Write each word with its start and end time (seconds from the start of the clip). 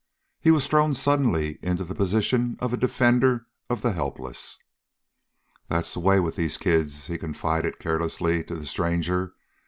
He 0.39 0.49
was 0.49 0.65
thrown 0.65 0.95
suddenly 0.95 1.59
in 1.61 1.77
the 1.77 1.85
position 1.93 2.57
of 2.59 2.73
a 2.73 2.75
defender 2.77 3.45
of 3.69 3.83
the 3.83 3.91
helpless. 3.91 4.57
"That's 5.67 5.93
the 5.93 5.99
way 5.99 6.19
with 6.19 6.35
these 6.37 6.57
kids," 6.57 7.05
he 7.05 7.19
confided 7.19 7.77
carelessly 7.77 8.43
to 8.45 8.55
the 8.55 8.65
stranger. 8.65 9.35